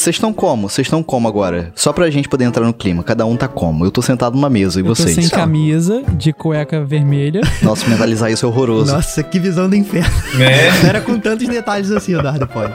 [0.00, 0.66] Vocês estão como?
[0.66, 1.70] Vocês estão como agora?
[1.74, 3.02] Só pra gente poder entrar no clima.
[3.02, 3.84] Cada um tá como?
[3.84, 5.14] Eu tô sentado numa mesa e Eu tô vocês?
[5.14, 7.42] sem camisa, de cueca vermelha.
[7.62, 8.94] Nossa, mentalizar isso é horroroso.
[8.94, 10.10] Nossa, que visão do inferno.
[10.36, 10.70] Né?
[10.80, 12.72] Não era com tantos detalhes assim, Eduardo pode.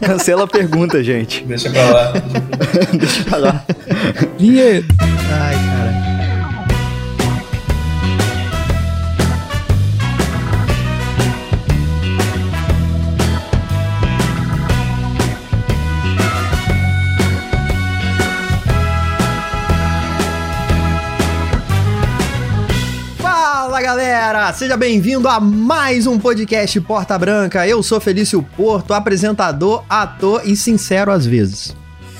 [0.00, 1.44] Cancela a pergunta, gente.
[1.44, 2.12] Deixa pra lá.
[2.98, 3.64] Deixa pra lá.
[4.38, 4.86] Vinheta.
[5.38, 5.53] Ai,
[24.44, 27.66] galera, seja bem-vindo a mais um podcast Porta Branca.
[27.66, 31.74] Eu sou Felício Porto, apresentador, ator e sincero às vezes.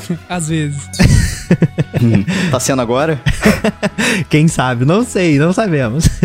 [0.28, 0.82] Às vezes.
[2.50, 3.20] Tá sendo agora?
[4.28, 4.84] Quem sabe?
[4.84, 6.08] Não sei, não sabemos.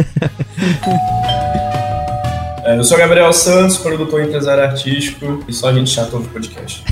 [2.61, 6.27] É, eu sou Gabriel Santos, produtor e empresário artístico, e só a gente chata ouve
[6.27, 6.83] podcast.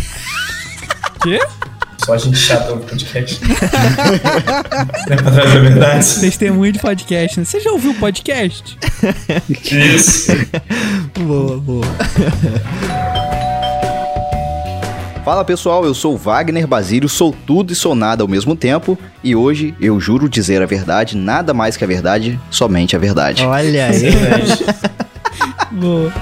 [1.21, 1.39] Quê?
[2.07, 3.41] Só a gente chata ouve podcast.
[5.09, 6.19] é pra trazer a verdade.
[6.21, 7.43] Testemunho de podcast, né?
[7.45, 8.77] Você já ouviu podcast?
[9.49, 10.31] Isso.
[11.19, 11.85] boa, boa.
[15.25, 18.97] Fala pessoal, eu sou Wagner Basílio, sou tudo e sou nada ao mesmo tempo.
[19.21, 23.43] E hoje eu juro dizer a verdade, nada mais que a verdade, somente a verdade.
[23.43, 24.03] Olha aí.
[25.77, 26.13] Boa.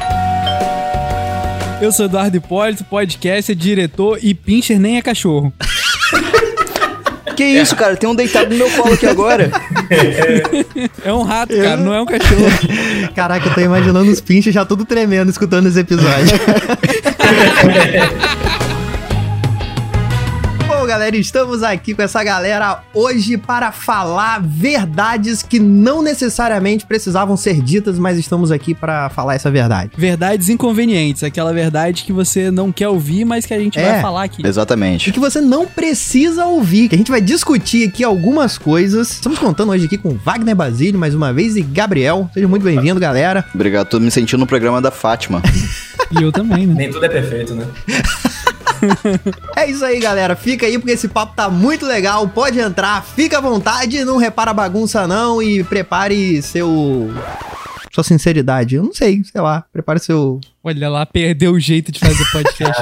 [1.80, 5.54] Eu sou Eduardo Hipólito, podcaster, diretor e pincher nem é cachorro.
[7.36, 7.96] Que isso, cara?
[7.96, 9.52] Tem um deitado no meu colo aqui agora.
[11.04, 12.46] É um rato, cara, não é um cachorro.
[13.16, 16.38] Caraca, eu tô imaginando os pinches já tudo tremendo escutando esse episódio.
[20.96, 27.62] Galera, estamos aqui com essa galera hoje para falar verdades que não necessariamente precisavam ser
[27.62, 29.92] ditas, mas estamos aqui para falar essa verdade.
[29.98, 33.92] Verdades inconvenientes, aquela verdade que você não quer ouvir, mas que a gente É.
[33.92, 34.42] vai falar aqui.
[34.42, 35.12] E Exatamente.
[35.12, 39.12] que você não precisa ouvir, que a gente vai discutir aqui algumas coisas.
[39.12, 42.30] Estamos contando hoje aqui com Wagner Basílio, mais uma vez, e Gabriel.
[42.34, 43.44] Seja muito bem-vindo, galera.
[43.54, 45.42] Obrigado, tô me sentindo no programa da Fátima.
[46.12, 46.76] E eu também, né?
[46.78, 47.66] Nem tudo é perfeito, né?
[49.56, 50.36] É isso aí, galera.
[50.36, 52.28] Fica aí porque esse papo tá muito legal.
[52.28, 57.12] Pode entrar, fica à vontade, não repara a bagunça não e prepare seu
[57.94, 58.76] sua sinceridade.
[58.76, 59.64] Eu não sei, sei lá.
[59.72, 60.42] Prepare seu.
[60.62, 62.82] Olha lá, perdeu o jeito de fazer podcast.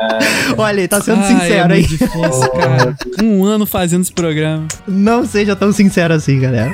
[0.56, 1.82] Olha, ele tá sendo Ah, sincero é aí.
[1.82, 2.96] difícil, cara.
[3.22, 4.66] Um ano fazendo esse programa.
[4.88, 6.72] Não seja tão sincero assim, galera.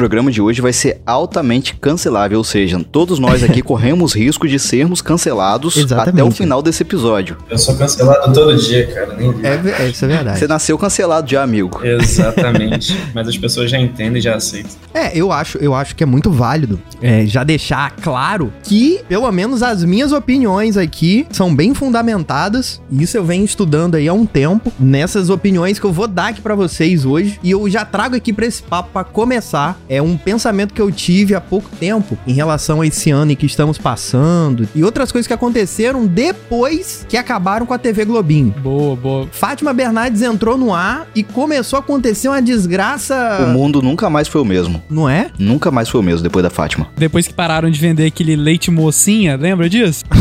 [0.00, 4.58] Programa de hoje vai ser altamente cancelável, ou seja, todos nós aqui corremos risco de
[4.58, 6.08] sermos cancelados Exatamente.
[6.08, 7.36] até o final desse episódio.
[7.50, 9.14] Eu sou cancelado todo dia, cara.
[9.14, 9.28] Nem.
[9.44, 10.38] É, é, isso é verdade.
[10.38, 11.84] Você nasceu cancelado já, amigo.
[11.84, 12.98] Exatamente.
[13.14, 14.70] Mas as pessoas já entendem e já aceitam.
[14.94, 19.30] É, eu acho, eu acho que é muito válido é, já deixar claro que, pelo
[19.30, 22.80] menos, as minhas opiniões aqui são bem fundamentadas.
[22.90, 24.72] E Isso eu venho estudando aí há um tempo.
[24.80, 27.38] Nessas opiniões que eu vou dar aqui pra vocês hoje.
[27.42, 29.78] E eu já trago aqui pra esse papo pra começar.
[29.90, 33.34] É um pensamento que eu tive há pouco tempo em relação a esse ano em
[33.34, 34.68] que estamos passando.
[34.72, 38.54] E outras coisas que aconteceram depois que acabaram com a TV Globinho.
[38.62, 39.28] Boa, boa.
[39.32, 43.44] Fátima Bernardes entrou no ar e começou a acontecer uma desgraça.
[43.44, 44.80] O mundo nunca mais foi o mesmo.
[44.88, 45.32] Não é?
[45.36, 46.86] Nunca mais foi o mesmo depois da Fátima.
[46.96, 50.04] Depois que pararam de vender aquele leite mocinha, lembra disso?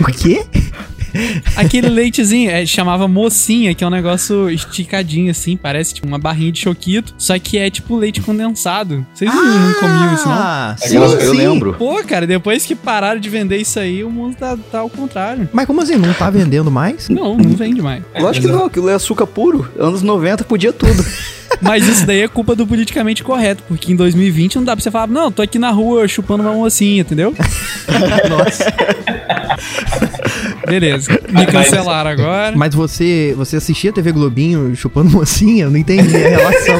[0.00, 0.44] O quê?
[1.56, 6.52] Aquele leitezinho, é, chamava mocinha, que é um negócio esticadinho assim, parece tipo uma barrinha
[6.52, 9.06] de choquito, só que é tipo leite condensado.
[9.14, 10.34] Vocês não, não comiam isso, não?
[10.34, 11.36] Ah, sim, eu, eu sim.
[11.36, 11.74] lembro.
[11.74, 15.48] Pô, cara, depois que pararam de vender isso aí, o mundo tá, tá ao contrário.
[15.52, 15.96] Mas como assim?
[15.96, 17.08] Não tá vendendo mais?
[17.08, 18.02] Não, não vende mais.
[18.18, 19.68] Lógico que não, aquilo é açúcar puro.
[19.78, 21.04] Anos 90 podia tudo.
[21.60, 24.90] Mas isso daí é culpa do politicamente correto, porque em 2020 não dá pra você
[24.90, 27.34] falar, não, tô aqui na rua chupando uma mocinha, entendeu?
[28.28, 28.64] Nossa.
[30.66, 32.56] Beleza, me cancelaram agora.
[32.56, 35.64] Mas você, você assistia TV Globinho chupando mocinha?
[35.64, 36.78] Eu não entendi a relação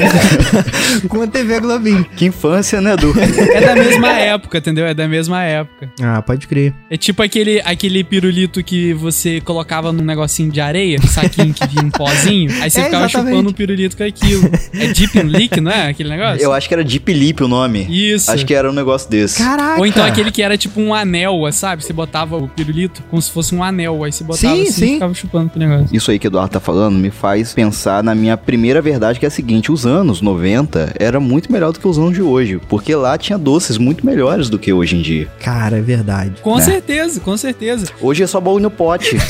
[1.09, 2.05] com a TV Globinho.
[2.17, 3.15] Que infância, né, Du?
[3.19, 4.87] É da mesma época, entendeu?
[4.87, 5.91] É da mesma época.
[6.03, 6.75] Ah, pode crer.
[6.91, 11.85] É tipo aquele, aquele pirulito que você colocava num negocinho de areia, saquinho que vinha
[11.85, 13.31] um pozinho, aí você É, ficava exatamente.
[13.33, 14.51] chupando o pirulito com aquilo.
[14.75, 15.89] É Deep and Leak, não é?
[15.89, 16.43] Aquele negócio?
[16.43, 17.87] Eu acho que era Deep Lip o nome.
[17.89, 18.31] Isso.
[18.31, 19.39] Acho que era um negócio desse.
[19.43, 19.79] Caraca.
[19.81, 21.85] Ou então aquele que era tipo um anel, sabe?
[21.85, 24.03] Você botava o pirulito como se fosse um anel anel.
[24.05, 24.87] Aí você botava Sim, assim sim.
[24.91, 25.89] e ficava chupando pro negócio.
[25.95, 29.27] Isso aí que o Eduardo tá falando me faz pensar na minha primeira verdade, que
[29.27, 32.61] é a seguinte: os anos 90 era muito melhor do que os anos de hoje,
[32.69, 35.29] porque lá tinha doces muito melhores do que hoje em dia.
[35.41, 36.41] Cara, é verdade.
[36.43, 36.63] Com É.
[36.63, 37.87] certeza, com certeza.
[38.01, 39.17] Hoje é só baú no pote.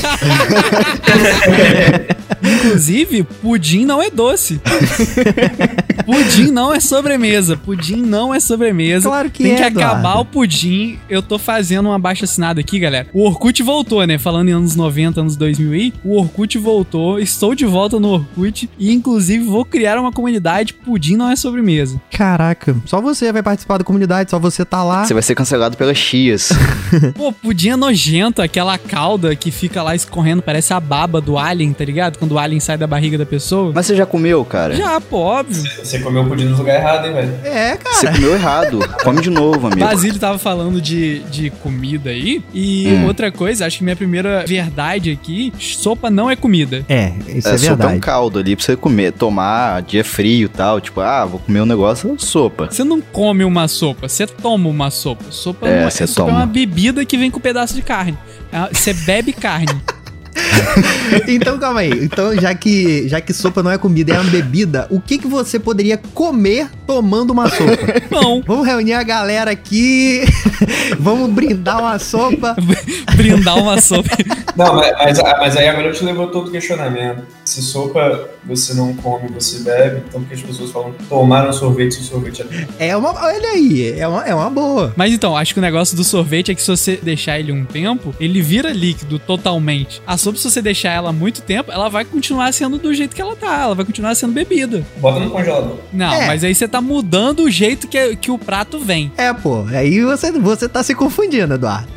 [2.41, 4.59] Inclusive, pudim não é doce.
[6.05, 7.57] pudim não é sobremesa.
[7.57, 9.09] Pudim não é sobremesa.
[9.09, 10.21] Claro que Tem é, que acabar Eduardo.
[10.21, 10.99] o pudim.
[11.09, 13.07] Eu tô fazendo um abaixo assinado aqui, galera.
[13.13, 14.17] O Orkut voltou, né?
[14.17, 15.93] Falando em anos 90, anos 2000 aí.
[16.03, 17.19] O Orkut voltou.
[17.19, 18.69] Estou de volta no Orkut.
[18.77, 20.73] E, inclusive, vou criar uma comunidade.
[20.73, 21.99] Pudim não é sobremesa.
[22.11, 25.05] Caraca, só você vai participar da comunidade, só você tá lá.
[25.05, 26.49] Você vai ser cancelado pelas chias.
[27.15, 28.41] Pô, pudim é nojento.
[28.41, 30.41] Aquela cauda que fica lá escorrendo.
[30.41, 32.17] Parece a baba do alien, tá ligado?
[32.17, 33.71] Quando o alien sai da barriga da pessoa.
[33.73, 34.75] Mas você já comeu, cara?
[34.75, 35.63] Já, pô, óbvio.
[35.83, 37.33] Você comeu o pudim no lugar errado, hein, velho?
[37.43, 38.15] É, Você cara.
[38.15, 38.79] comeu errado.
[39.03, 39.81] Come de novo, amigo.
[39.81, 42.43] Basílio tava falando de, de comida aí.
[42.53, 43.05] E Hum.
[43.07, 46.85] outra coisa, acho que minha primeira verdade aqui: sopa não é comida.
[46.89, 47.99] É, isso é, É, sopa é um verdade.
[47.99, 50.79] caldo ali pra você comer, tomar dia frio e tal.
[50.81, 52.67] Tipo, ah, vou comer um negócio, sopa.
[52.71, 55.25] Você não come uma sopa, você toma uma sopa.
[55.31, 56.39] Sopa, É, não você sopa é toma.
[56.43, 58.17] uma bebida que vem com um pedaço de carne.
[58.51, 59.67] É, Você bebe carne.
[61.27, 61.91] então, calma aí.
[62.03, 65.27] Então, já que, já que sopa não é comida, é uma bebida, o que, que
[65.27, 68.01] você poderia comer tomando uma sopa?
[68.09, 68.41] Pão.
[68.45, 70.23] Vamos reunir a galera aqui.
[70.99, 72.55] Vamos brindar uma sopa.
[73.15, 74.09] Brindar uma sopa.
[74.55, 77.23] Não, mas, mas, mas aí agora eu te levou todo o questionamento.
[77.45, 82.01] Se sopa você não come, você bebe, então porque as pessoas falam tomaram sorvete se
[82.01, 82.45] o sorvete
[82.79, 82.89] é.
[82.89, 83.13] É uma.
[83.13, 84.93] Olha aí, é uma, é uma boa.
[84.95, 87.65] Mas então, acho que o negócio do sorvete é que se você deixar ele um
[87.65, 90.01] tempo, ele vira líquido totalmente.
[90.07, 93.21] A sopa, se você deixar ela muito tempo, ela vai continuar sendo do jeito que
[93.21, 93.61] ela tá.
[93.63, 94.85] Ela vai continuar sendo bebida.
[94.97, 95.77] Bota no congelador.
[95.93, 96.27] Não, É.
[96.27, 99.11] mas aí você tá mudando o jeito que, que o prato vem.
[99.17, 99.65] É, pô.
[99.69, 101.87] Aí você, você tá se confundindo, Eduardo.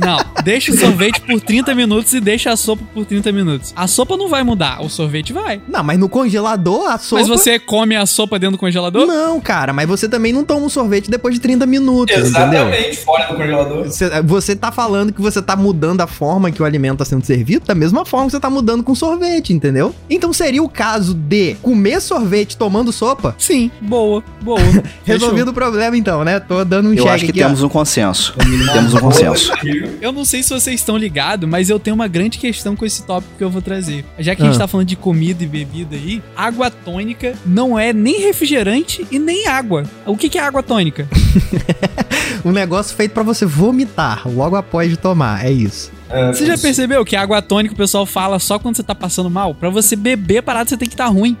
[0.00, 3.72] Não, deixa o sorvete por 30 minutos e deixa a sopa por 30 minutos.
[3.76, 5.60] A sopa não vai mudar, o sorvete vai.
[5.68, 7.20] Não, mas no congelador, a sopa.
[7.20, 9.06] Mas você come a sopa dentro do congelador?
[9.06, 12.68] Não, cara, mas você também não toma um sorvete depois de 30 minutos, entendeu?
[12.68, 13.84] Exatamente, fora do congelador.
[13.84, 17.24] Você, você tá falando que você tá mudando a forma que o alimento tá sendo
[17.24, 19.94] servido, da mesma forma que você tá mudando com sorvete, entendeu?
[20.08, 23.34] Então seria o caso de comer sorvete tomando sopa?
[23.38, 24.60] Sim, boa, boa.
[25.04, 26.40] Resolvido o problema, então, né?
[26.40, 27.46] Tô dando um Eu check acho que aqui, ó.
[27.46, 28.34] temos um consenso.
[28.72, 29.52] Temos um consenso.
[30.00, 33.02] Eu não sei se vocês estão ligados, mas eu tenho uma grande questão com esse
[33.04, 34.04] tópico que eu vou trazer.
[34.18, 34.60] Já que a gente Ah.
[34.60, 39.46] tá falando de comida e bebida aí, água tônica não é nem refrigerante e nem
[39.46, 39.84] água.
[40.06, 41.06] O que, que é água tônica?
[42.44, 45.92] Um negócio feito pra você vomitar logo após de tomar, é isso.
[46.08, 46.62] É, Você já isso.
[46.62, 49.54] percebeu que água tônica o pessoal fala só quando você tá passando mal?
[49.54, 51.36] Pra você beber parado, você tem que estar tá ruim.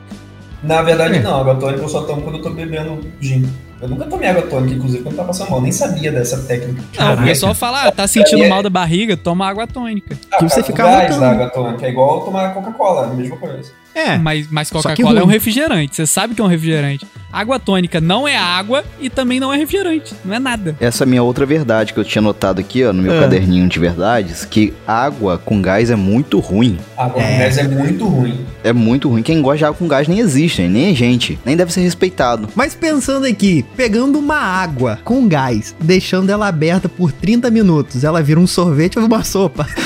[0.62, 1.22] Na verdade, É.
[1.22, 1.40] não.
[1.40, 3.46] Água tônica eu só tomo quando eu tô bebendo gin.
[3.80, 5.60] Eu nunca tomei água tônica, inclusive, quando tava passando mal.
[5.62, 6.82] Nem sabia dessa técnica.
[6.98, 10.18] Não, o pessoal fala, ah, tá sentindo mal da barriga, toma água tônica.
[10.30, 11.86] Ah, Que você fica gás da água tônica.
[11.86, 13.72] É igual tomar Coca-Cola, a mesma coisa.
[13.94, 14.18] É.
[14.18, 15.96] Mas, mas Coca-Cola é um refrigerante.
[15.96, 17.06] Você sabe que é um refrigerante.
[17.32, 20.14] Água tônica não é água e também não é refrigerante.
[20.24, 20.74] Não é nada.
[20.80, 23.20] Essa é a minha outra verdade que eu tinha notado aqui, ó, no meu Ah.
[23.20, 26.78] caderninho de verdades, que água com gás é muito ruim.
[26.96, 27.32] Água É.
[27.32, 28.46] com gás é muito ruim.
[28.64, 29.22] É muito ruim.
[29.22, 31.38] Quem gosta de água com gás nem existe, nem é gente.
[31.44, 32.48] Nem deve ser respeitado.
[32.56, 38.22] Mas pensando aqui, pegando uma água com gás, deixando ela aberta por 30 minutos, ela
[38.22, 39.66] vira um sorvete ou uma sopa?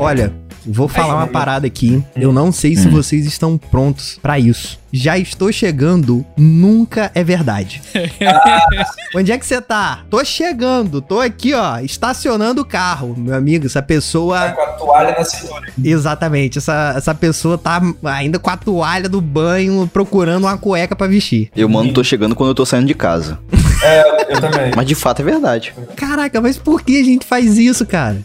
[0.00, 0.32] Olha,
[0.66, 2.02] vou falar uma parada aqui.
[2.16, 4.78] Eu não sei se vocês estão prontos pra isso.
[4.92, 7.80] Já estou chegando, nunca é verdade.
[9.14, 10.00] Onde é que você tá?
[10.10, 13.14] Tô chegando, tô aqui, ó, estacionando o carro.
[13.16, 14.50] Meu amigo, essa Tá pessoa.
[14.52, 15.66] com a toalha na cintura.
[15.84, 21.06] Exatamente, essa, essa pessoa tá ainda com a toalha do banho procurando uma cueca pra
[21.06, 21.50] vestir.
[21.54, 23.38] Eu mando, tô chegando quando eu tô saindo de casa.
[23.82, 24.72] É, eu também.
[24.74, 25.72] Mas de fato é verdade.
[25.96, 28.18] Caraca, mas por que a gente faz isso, cara?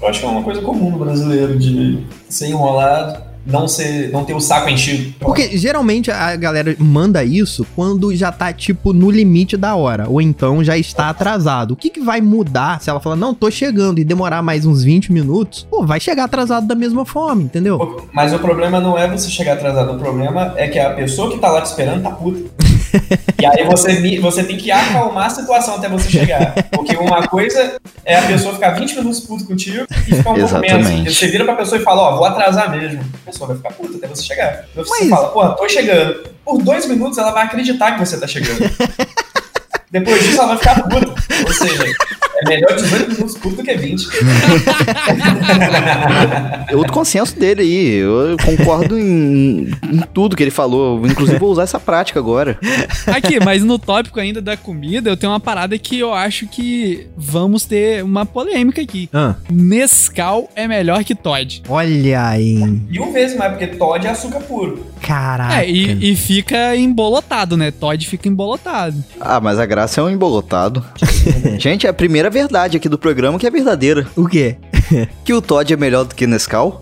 [0.00, 4.24] Eu acho que é uma coisa comum no brasileiro de ser enrolado, não, ser, não
[4.24, 5.14] ter o saco enchido.
[5.20, 10.08] Porque geralmente a galera manda isso quando já tá, tipo, no limite da hora.
[10.08, 11.72] Ou então já está atrasado.
[11.72, 14.82] O que, que vai mudar se ela falar, não, tô chegando e demorar mais uns
[14.82, 15.66] 20 minutos?
[15.70, 18.06] Pô, vai chegar atrasado da mesma forma, entendeu?
[18.12, 21.38] Mas o problema não é você chegar atrasado, o problema é que a pessoa que
[21.38, 22.65] tá lá te esperando tá puta.
[23.40, 26.54] e aí você, você tem que acalmar a situação até você chegar.
[26.72, 30.58] Porque uma coisa é a pessoa ficar 20 minutos puto contigo e ficar um pouco
[30.58, 30.88] menos.
[30.90, 33.00] Porque Você vira pra pessoa e fala, ó, vou atrasar mesmo.
[33.22, 34.64] A pessoa vai ficar puta até você chegar.
[34.70, 36.36] Então você Mas- fala, pô, tô chegando.
[36.44, 38.60] Por dois minutos ela vai acreditar que você tá chegando.
[39.98, 41.14] Depois disso ela vai ficar puta.
[41.46, 41.84] Ou seja,
[42.42, 44.06] É melhor 18 minutos curto do que 20.
[46.68, 47.94] É outro consenso dele aí.
[47.96, 51.06] Eu concordo em, em tudo que ele falou.
[51.06, 52.58] Inclusive, vou usar essa prática agora.
[53.06, 57.06] Aqui, mas no tópico ainda da comida, eu tenho uma parada que eu acho que
[57.16, 59.08] vamos ter uma polêmica aqui.
[59.12, 61.62] Ah, Nescau é melhor que Todd.
[61.68, 62.56] olha aí.
[62.56, 64.84] Mil vezes mais, porque Todd é açúcar puro.
[65.00, 65.62] Caraca.
[65.62, 67.70] É, e, e fica embolotado, né?
[67.70, 69.02] Todd fica embolotado.
[69.20, 70.84] Ah, mas a graça é um embolotado.
[71.58, 74.06] Gente, é a primeira verdade aqui do programa que é verdadeira.
[74.16, 74.56] O quê?
[75.24, 76.80] Que o Todd é melhor do que Nescau?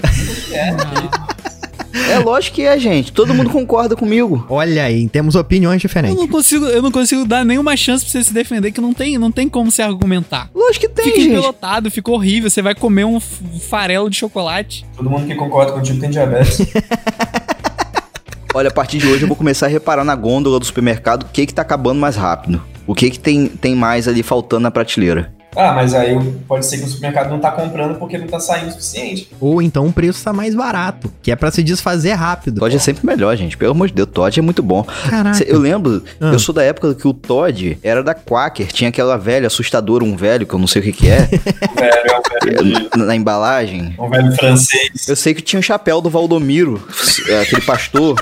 [0.52, 1.24] É.
[2.12, 3.10] É lógico que é, gente.
[3.12, 4.44] Todo mundo concorda comigo.
[4.50, 6.16] Olha aí, temos opiniões Eu diferentes.
[6.16, 9.16] não consigo, eu não consigo dar nenhuma chance pra você se defender, que não tem,
[9.16, 10.50] não tem como se argumentar.
[10.54, 11.30] Lógico que tem, Fica gente.
[11.30, 12.50] empelotado, fica horrível.
[12.50, 14.84] Você vai comer um farelo de chocolate.
[14.96, 16.58] Todo mundo que concorda contigo tem diabetes.
[18.52, 21.26] Olha, a partir de hoje eu vou começar a reparar na gôndola do supermercado o
[21.26, 22.62] que que tá acabando mais rápido.
[22.86, 25.32] O que que tem, tem mais ali faltando na prateleira.
[25.56, 28.70] Ah, mas aí pode ser que o supermercado não tá comprando porque não tá saindo
[28.70, 29.30] o suficiente.
[29.40, 32.58] Ou então o preço tá mais barato, que é pra se desfazer rápido.
[32.58, 33.56] Todd é sempre melhor, gente.
[33.56, 34.82] Pelo amor de Deus, Todd é muito bom.
[35.08, 35.44] Caraca.
[35.44, 36.32] Eu lembro, Ah.
[36.32, 38.66] eu sou da época que o Todd era da Quaker.
[38.66, 41.28] Tinha aquela velha assustadora, um velho, que eu não sei o que que é,
[41.70, 43.94] O velho é um velho, na, na embalagem.
[43.96, 45.06] um velho francês.
[45.06, 46.82] Eu sei que tinha o chapéu do Valdomiro,
[47.28, 48.20] é, aquele pastor.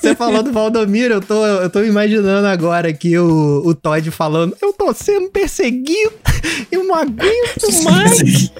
[0.00, 4.56] Você falou do Valdomiro, eu tô, eu tô imaginando agora aqui o, o Todd falando:
[4.62, 6.12] Eu tô sendo perseguido,
[6.70, 8.50] eu não aguento mais,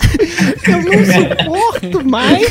[0.66, 1.04] eu não
[1.46, 2.48] suporto mais.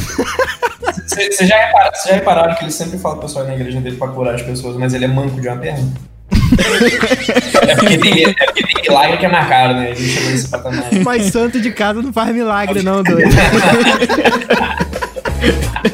[1.07, 4.07] Vocês já, repara- já repararam que ele sempre fala pro pessoal na igreja dele pra
[4.09, 5.87] curar as pessoas, mas ele é manco de uma perna?
[7.67, 9.91] é, porque tem, é porque tem milagre que é na cara, né?
[9.91, 10.85] Ele chama esse patamar.
[11.03, 13.29] Mas santo de casa não faz milagre, não, doido.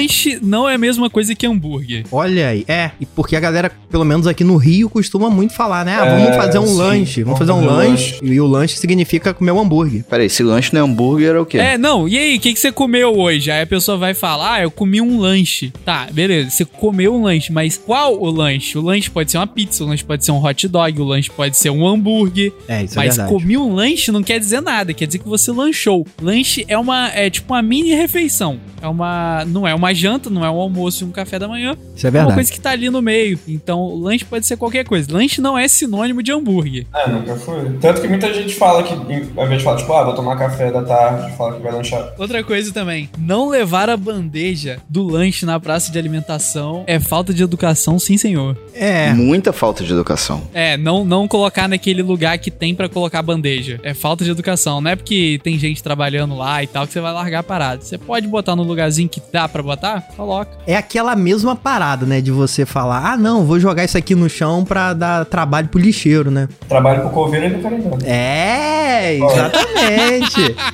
[0.00, 2.04] Lanche não é a mesma coisa que hambúrguer.
[2.10, 5.84] Olha aí, é, e porque a galera, pelo menos aqui no Rio, costuma muito falar,
[5.84, 5.96] né?
[6.00, 8.76] Ah, É, vamos fazer um sim, lanche, vamos fazer um um lanche, e o lanche
[8.78, 10.02] significa comer um hambúrguer.
[10.04, 11.58] Peraí, se lanche não é hambúrguer, é o quê?
[11.58, 13.50] É, não, e aí, o que, que você comeu hoje?
[13.50, 15.72] Aí a pessoa vai falar, ah, eu comi um lanche.
[15.84, 18.78] Tá, beleza, você comeu um lanche, mas qual o lanche?
[18.78, 21.30] O lanche pode ser uma pizza, o lanche pode ser um hot dog, o lanche
[21.30, 22.52] pode ser um hambúrguer.
[22.66, 23.32] É, isso é mas verdade.
[23.34, 26.06] comi um lanche não quer dizer nada, quer dizer que você lanchou.
[26.22, 28.58] Lanche é uma, é tipo uma mini refeição.
[28.82, 31.76] É uma, não é uma janta, não é um almoço e um café da manhã.
[31.94, 32.34] Isso é É uma verdade.
[32.34, 33.38] coisa que tá ali no meio.
[33.46, 35.12] Então, lanche pode ser qualquer coisa.
[35.12, 36.86] Lanche não é sinônimo de hambúrguer.
[36.92, 37.70] Ah, nunca foi.
[37.80, 40.70] Tanto que muita gente fala que, ao invés de falar, tipo, ah, vou tomar café
[40.70, 42.12] da tarde, fala que vai lanchar.
[42.18, 47.32] Outra coisa também, não levar a bandeja do lanche na praça de alimentação é falta
[47.34, 48.56] de educação, sim, senhor.
[48.74, 50.42] É, Muita falta de educação.
[50.54, 53.78] É, não, não colocar naquele lugar que tem pra colocar bandeja.
[53.82, 54.80] É falta de educação.
[54.80, 57.82] Não é porque tem gente trabalhando lá e tal que você vai largar a parada.
[57.82, 59.79] Você pode botar no lugarzinho que dá pra botar?
[60.16, 60.50] Coloca.
[60.66, 62.20] é aquela mesma parada, né?
[62.20, 65.80] De você falar, ah, não, vou jogar isso aqui no chão pra dar trabalho pro
[65.80, 66.48] lixeiro, né?
[66.68, 67.98] Trabalho pro coveiro e do carangão.
[68.04, 70.56] É, exatamente.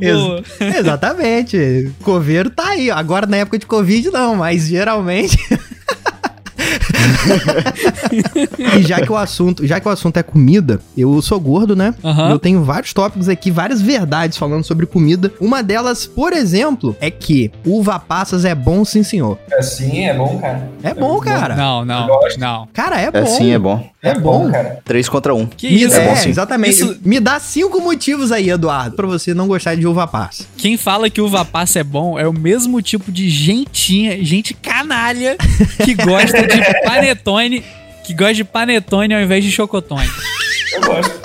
[0.00, 1.92] Ex- exatamente.
[2.02, 2.90] Coveiro tá aí.
[2.90, 5.36] Agora na época de Covid não, mas geralmente.
[8.78, 11.94] e já que o assunto, já que o assunto é comida, eu sou gordo, né?
[12.04, 12.30] Aham.
[12.30, 15.32] Eu tenho vários tópicos aqui, várias verdades falando sobre comida.
[15.40, 19.38] Uma delas, por exemplo, é que uva passas é bom, sim, senhor.
[19.50, 20.68] É sim, é bom, cara.
[20.82, 21.56] É bom, cara.
[21.56, 22.08] Não, não,
[22.38, 22.68] não.
[22.72, 23.26] Cara, é É bom.
[23.26, 23.88] sim, é bom.
[24.02, 24.50] É bom.
[24.50, 24.78] cara.
[24.84, 25.46] Três contra um.
[25.46, 25.96] Que Me isso?
[25.96, 26.28] dá- é bom é, sim.
[26.30, 26.72] exatamente.
[26.74, 30.44] Isso- Me dá cinco motivos aí, Eduardo, pra você não gostar de uva passa.
[30.56, 35.36] Quem fala que uva passa é bom é o mesmo tipo de gentinha, gente canalha,
[35.84, 37.64] que gosta de panetone,
[38.04, 40.08] que gosta de panetone ao invés de chocotone.
[40.74, 41.20] Eu gosto.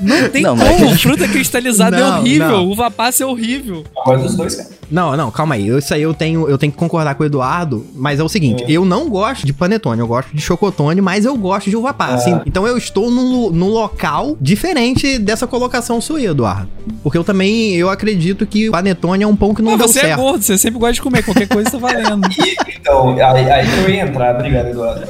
[0.00, 2.66] Não tem Não, como, é gente- fruta cristalizada é Não, horrível, não.
[2.68, 3.84] uva passa é horrível.
[3.96, 4.68] Eu gosto dos dois, cara.
[4.92, 5.66] Não, não, calma aí.
[5.66, 8.28] Eu- Isso aí eu tenho, eu tenho que concordar com o Eduardo, mas é o
[8.28, 11.92] seguinte, eu não gosto de panetone, eu gosto de chocotone, mas eu gosto de uva
[11.94, 12.36] passa.
[12.36, 12.42] Ah.
[12.46, 16.68] Então eu estou num, num local diferente dessa colocação sua, Eduardo.
[17.02, 19.88] Porque eu também, eu acredito que o panetone é um pão que não Mas deu
[19.88, 20.20] você é certo.
[20.20, 22.28] gordo, você sempre gosta de comer, qualquer coisa tá valendo.
[22.82, 24.34] Então, aí, aí que eu ia entrar.
[24.34, 25.06] Obrigado, Eduardo.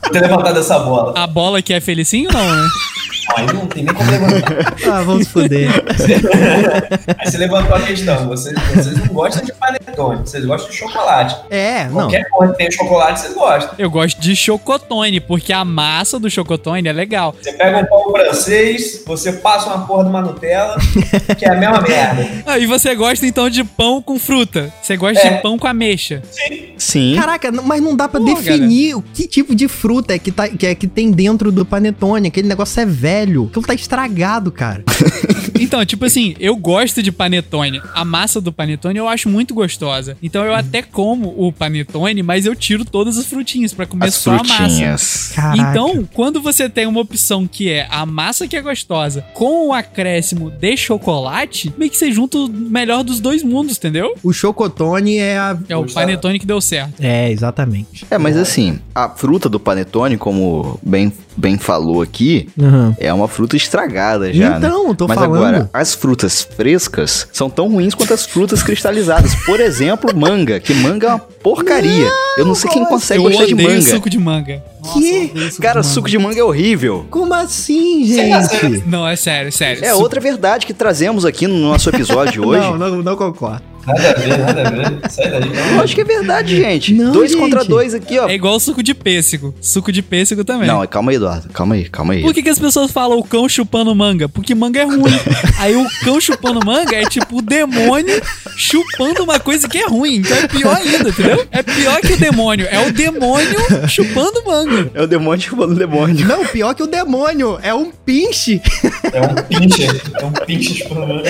[0.00, 1.12] Por ter levantado essa bola.
[1.16, 2.68] A bola que é felicinho, não, né?
[3.36, 4.74] Aí não tem nem como levantar.
[4.92, 5.68] Ah, vamos foder.
[7.18, 8.28] Aí você levantou a questão.
[8.28, 11.36] Vocês, vocês não gostam de panetone, vocês gostam de chocolate.
[11.50, 11.92] É, não.
[11.92, 13.74] Qualquer coisa que tem chocolate, vocês gostam.
[13.78, 17.34] Eu gosto de chocotone, porque a massa do chocotone é legal.
[17.40, 20.76] Você pega um pão francês, você passa uma porra de uma Nutella,
[21.38, 22.28] que é a mesma merda.
[22.46, 24.72] Ah, e você gosta então de pão com fruta.
[24.82, 25.36] Você gosta É.
[25.36, 26.22] de pão com ameixa.
[26.76, 27.14] Sim.
[27.16, 30.30] Caraca, n- mas não dá pra Pô, definir o que tipo de fruta é que,
[30.32, 32.28] tá, que é que tem dentro do panetone.
[32.28, 33.21] Aquele negócio é velho.
[33.24, 33.44] Velho.
[33.44, 34.84] Aquilo tá estragado, cara.
[35.62, 37.80] Então, tipo assim, eu gosto de panetone.
[37.94, 40.16] A massa do panetone eu acho muito gostosa.
[40.22, 44.14] Então eu até como o panetone, mas eu tiro todas as frutinhas pra comer As
[44.14, 44.54] só a massa.
[44.56, 45.32] frutinhas.
[45.34, 45.58] Caraca.
[45.70, 49.72] Então, quando você tem uma opção que é a massa que é gostosa com o
[49.72, 54.14] acréscimo de chocolate, meio que você junta o melhor dos dois mundos, entendeu?
[54.22, 55.56] O chocotone é a.
[55.68, 56.94] É o panetone que deu certo.
[57.00, 58.04] É, exatamente.
[58.10, 62.96] É, mas assim, a fruta do panetone, como bem, bem falou aqui, Aham.
[62.98, 64.66] é uma fruta estragada já, né?
[64.66, 65.36] Então, eu tô Mas falando.
[65.36, 69.34] agora, as frutas frescas são tão ruins quanto as frutas cristalizadas.
[69.44, 72.08] Por exemplo, manga, que manga é uma porcaria.
[72.38, 73.80] eu não sei quem consegue eu gostar de manga.
[73.82, 74.62] suco de manga.
[74.82, 75.28] Nossa, Que?
[75.50, 75.94] suco Cara, de manga.
[75.94, 77.06] suco de manga é horrível.
[77.10, 78.82] Como assim, tá gente?
[78.86, 79.84] Não, é sério, sério.
[79.84, 82.60] É outra verdade que trazemos aqui no nosso episódio de hoje.
[82.60, 83.62] Não, não, não concordo.
[83.86, 85.10] Nada a ver, nada a ver.
[85.10, 85.50] Sai daí.
[85.74, 86.94] Eu acho que é verdade, gente.
[86.94, 87.40] Não, dois gente.
[87.40, 88.28] contra dois aqui, ó.
[88.28, 89.54] É igual suco de pêssego.
[89.60, 90.68] Suco de pêssego também.
[90.68, 91.48] Não, calma aí, Eduardo.
[91.50, 92.22] Calma aí, calma aí.
[92.22, 94.28] Por que, que as pessoas falam o cão chupando manga?
[94.28, 95.12] Porque manga é ruim.
[95.58, 98.20] Aí o cão chupando manga é tipo o demônio
[98.56, 100.16] chupando uma coisa que é ruim.
[100.16, 101.46] Então é pior ainda, entendeu?
[101.50, 102.66] É pior que o demônio.
[102.70, 103.58] É o demônio
[103.88, 104.90] chupando manga.
[104.94, 106.26] É o demônio chupando o demônio.
[106.26, 107.58] Não, pior que o demônio.
[107.62, 108.60] É um pinche.
[109.12, 110.02] É um pincher.
[110.20, 111.22] É um pincher de problema.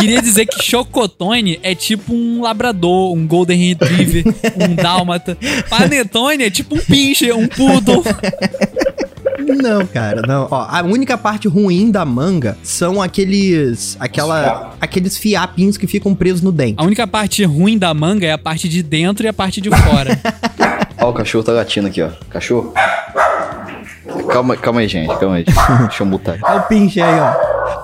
[0.00, 4.24] Queria dizer que chocotone é tipo um labrador, um golden retriever,
[4.58, 5.36] um dálmata.
[5.68, 8.02] Panetone é tipo um pincher, um poodle.
[9.38, 10.48] Não, cara, não.
[10.50, 13.96] Ó, a única parte ruim da manga são aqueles.
[14.00, 14.74] aquela.
[14.80, 16.76] aqueles fiapinhos que ficam presos no dente.
[16.78, 19.70] A única parte ruim da manga é a parte de dentro e a parte de
[19.70, 20.18] fora.
[20.98, 22.10] Ó, o cachorro tá latindo aqui, ó.
[22.28, 22.74] Cachorro.
[24.32, 25.14] Calma, calma aí, gente.
[25.18, 25.44] Calma aí.
[25.44, 26.38] Deixa eu mutar.
[26.42, 27.32] Ó o pinche aí, ó.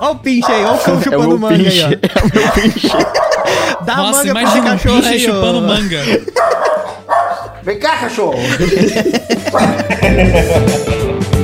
[0.00, 1.84] Ó o pinche aí, ó o cão É o chupando meu manga pinche.
[1.84, 2.90] aí, É o meu pinche.
[2.94, 2.98] ó.
[3.84, 5.18] Dá Nossa, manga pra esse um cachorro aí, ó.
[5.34, 6.02] chupando manga.
[7.62, 8.34] Vem cá, cachorro.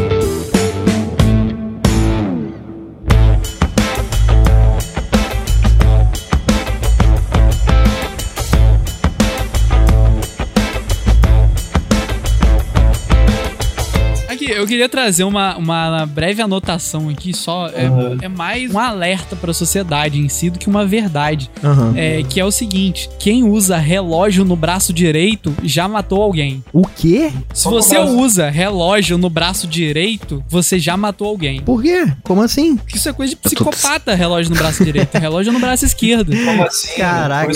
[14.52, 17.68] eu queria trazer uma, uma breve anotação aqui, só.
[17.68, 18.18] É, Uhum.
[18.22, 21.50] é mais um alerta pra sociedade em si do que uma verdade.
[21.62, 21.92] Aham.
[21.96, 26.62] É, que é o seguinte: quem usa relógio no braço direito já matou alguém.
[26.72, 27.30] O quê?
[27.52, 28.16] Se é você braço?
[28.18, 31.60] usa relógio no braço direito, você já matou alguém.
[31.62, 32.06] Por quê?
[32.22, 32.76] Como assim?
[32.76, 35.16] Porque Isso é coisa de psicopata, relógio no braço direito.
[35.18, 36.32] Relógio no braço esquerdo.
[36.44, 36.96] Como assim?
[36.96, 37.52] Caraca.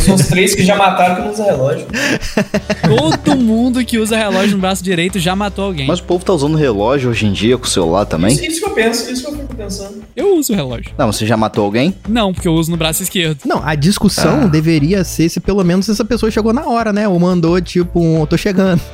[0.00, 1.86] São os três que já mataram que não usa relógio.
[2.82, 5.86] Todo mundo que usa relógio no braço direito já matou alguém.
[5.86, 8.32] Mas povo tá usando relógio hoje em dia com o celular também?
[8.32, 10.02] Isso, isso que eu penso, isso que eu fico pensando.
[10.16, 10.90] Eu uso relógio.
[10.96, 11.94] Não, você já matou alguém?
[12.08, 13.40] Não, porque eu uso no braço esquerdo.
[13.44, 14.46] Não, a discussão Ah.
[14.46, 17.06] deveria ser se pelo menos essa pessoa chegou na hora, né?
[17.06, 18.80] Ou mandou, tipo, um, tô chegando.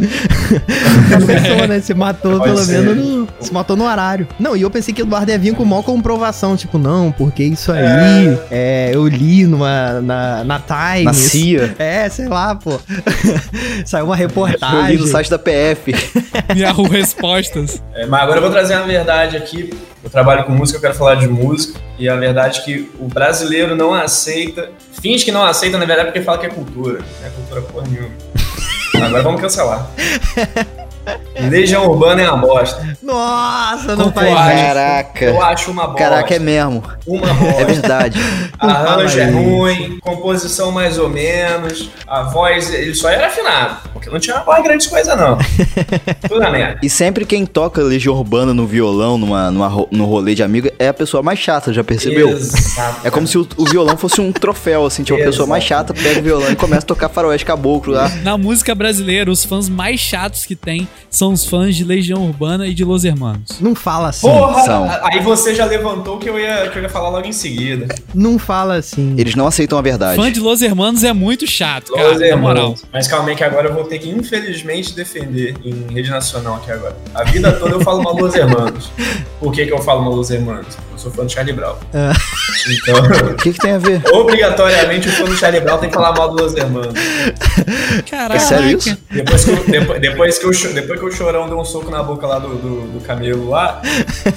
[1.15, 1.81] a pessoa, né?
[1.81, 2.81] Se matou Pode pelo ser.
[2.83, 3.29] menos no.
[3.41, 4.27] Se matou no horário.
[4.39, 6.57] Não, e eu pensei que o Eduardo ia vir com maior comprovação.
[6.57, 11.05] Tipo, não, porque isso aí é, eu li numa, na, na Times.
[11.05, 11.75] Na CIA.
[11.79, 12.79] É, sei lá, pô.
[13.85, 14.99] Saiu uma Eu li reportagem.
[14.99, 15.93] no site da PF.
[16.57, 17.83] Yahoo Respostas.
[17.95, 19.71] É, mas agora eu vou trazer uma verdade aqui.
[20.03, 21.79] Eu trabalho com música, eu quero falar de música.
[21.99, 24.71] E a verdade é que o brasileiro não aceita.
[25.01, 27.01] Finge que não aceita, na verdade, porque fala que é cultura.
[27.21, 28.11] Não é cultura porra nenhuma.
[29.07, 29.91] Agora vamos cancelar.
[31.51, 32.97] Legião Urbana é uma bosta.
[33.03, 34.29] Nossa, não faz.
[34.29, 34.37] isso.
[34.37, 35.25] Caraca.
[35.25, 35.99] Eu acho uma bosta.
[36.03, 36.83] Caraca, é mesmo.
[37.07, 37.61] Uma bosta.
[37.61, 38.21] É verdade.
[38.59, 44.19] Arranjo é ruim, composição mais ou menos, a voz, ele só era afinado, porque não
[44.19, 45.39] tinha uma voz grande coisa não.
[46.29, 46.81] Tudo na merda.
[46.83, 50.89] E sempre quem toca Legião Urbana no violão, numa, numa, no rolê de amigo, é
[50.89, 52.31] a pessoa mais chata, já percebeu?
[52.31, 53.01] Exato.
[53.07, 55.93] É como se o, o violão fosse um troféu, assim, tipo, a pessoa mais chata
[55.93, 58.09] pega o violão e começa a tocar faroeste caboclo lá.
[58.23, 62.67] Na música brasileira, os fãs mais chatos que tem são os fãs de Legião Urbana
[62.67, 63.59] e de Los Hermanos.
[63.61, 64.29] Não fala assim.
[64.29, 64.89] Porra, são.
[65.05, 67.87] aí você já levantou que eu ia, que eu ia falar logo em seguida.
[68.15, 69.15] Não fala assim.
[69.19, 70.17] Eles não aceitam a verdade.
[70.17, 72.57] Fã de Los Hermanos é muito chato, Los cara, na moral.
[72.65, 72.85] Hermanos.
[72.93, 76.71] Mas calma aí que agora eu vou ter que, infelizmente, defender em rede nacional aqui
[76.71, 76.97] agora.
[77.15, 78.91] A vida toda eu falo mal Los Hermanos.
[79.41, 80.77] Por que, que eu falo mal Los Hermanos?
[80.93, 81.75] Eu sou fã do Charlie Brown.
[81.93, 82.13] Ah.
[82.67, 84.01] Então, O que, que tem a ver?
[84.13, 86.95] obrigatoriamente o fã do Charlie Brown tem que falar mal do Los Hermanos.
[88.09, 88.35] Caraca.
[88.37, 88.97] É sério isso?
[89.11, 92.03] Depois que, o- depois, depois que, cho- depois que o chorão deu um soco na
[92.03, 93.81] boca lá do, do, do camelo lá,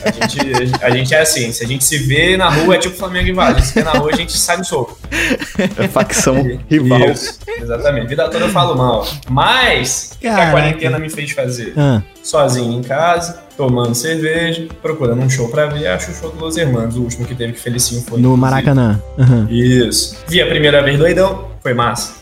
[0.03, 0.39] a gente,
[0.81, 3.33] a gente é assim, se a gente se vê na rua é tipo Flamengo e
[3.33, 4.97] Vasco, se vê na rua a gente sai no soco.
[5.77, 6.35] É facção
[6.69, 7.09] rival.
[7.11, 8.07] Isso, exatamente.
[8.07, 9.05] Vida toda eu falo mal.
[9.29, 11.73] Mas, o que a quarentena me fez fazer?
[11.75, 16.39] Ah, Sozinho em casa, tomando cerveja, procurando um show pra ver, acho o show do
[16.43, 18.19] Los Hermanos, o último que teve que Felicinho foi.
[18.19, 18.41] no inclusive.
[18.41, 19.01] Maracanã.
[19.17, 19.47] Aham.
[19.49, 20.17] Isso.
[20.27, 22.15] Vi a primeira vez doidão, foi massa.